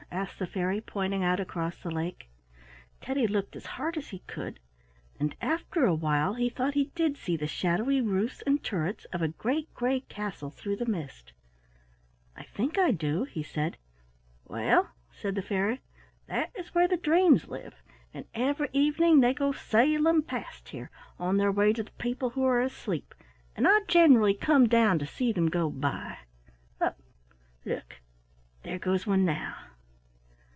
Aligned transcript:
asked 0.13 0.39
the 0.39 0.45
fairy, 0.45 0.81
pointing 0.81 1.23
out 1.23 1.39
across 1.39 1.77
the 1.81 1.89
lake. 1.89 2.27
Teddy 2.99 3.25
looked 3.25 3.55
as 3.55 3.65
hard 3.65 3.95
as 3.95 4.09
he 4.09 4.19
could, 4.27 4.59
and 5.17 5.33
after 5.39 5.85
a 5.85 5.95
while 5.95 6.33
he 6.33 6.49
thought 6.49 6.73
he 6.73 6.91
did 6.95 7.15
see 7.15 7.37
the 7.37 7.47
shadowy 7.47 8.01
roofs 8.01 8.41
and 8.45 8.61
turrets 8.61 9.05
of 9.13 9.21
a 9.21 9.29
great 9.29 9.73
gray 9.73 10.01
castle 10.01 10.49
through 10.49 10.75
the 10.75 10.85
mist. 10.85 11.31
"I 12.35 12.43
think 12.43 12.77
I 12.77 12.91
do," 12.91 13.23
he 13.23 13.41
said. 13.41 13.77
"Well," 14.45 14.89
said 15.13 15.33
the 15.35 15.41
fairy, 15.41 15.79
"that 16.27 16.51
is 16.57 16.75
where 16.75 16.89
the 16.89 16.97
dreams 16.97 17.47
live, 17.47 17.75
and 18.13 18.25
every 18.35 18.67
evening 18.73 19.21
they 19.21 19.33
go 19.33 19.53
sailing 19.53 20.23
past 20.23 20.69
here, 20.69 20.91
on 21.19 21.37
their 21.37 21.53
way 21.53 21.71
to 21.71 21.83
the 21.83 21.91
people 21.91 22.31
who 22.31 22.43
are 22.43 22.59
asleep, 22.59 23.15
and 23.55 23.65
I 23.65 23.79
generally 23.87 24.33
come 24.33 24.67
down 24.67 24.99
to 24.99 25.05
see 25.05 25.31
them 25.31 25.47
go 25.47 25.69
by. 25.69 26.17
Look! 26.81 26.97
look! 27.63 28.01
There 28.63 28.77
goes 28.77 29.07
one 29.07 29.23
now." 29.23 29.55